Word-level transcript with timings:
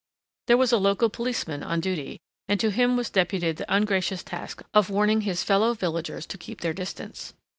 There 0.47 0.57
was 0.57 0.71
a 0.71 0.79
local 0.79 1.09
policeman 1.11 1.61
on 1.61 1.79
duty 1.79 2.17
and 2.47 2.59
to 2.59 2.71
him 2.71 2.97
was 2.97 3.11
deputed 3.11 3.57
the 3.57 3.71
ungracious 3.71 4.23
task 4.23 4.63
of 4.73 4.89
warning 4.89 5.21
his 5.21 5.43
fellow 5.43 5.75
villagers 5.75 6.25
to 6.25 6.39
keep 6.39 6.61
their 6.61 6.73
distance. 6.73 7.35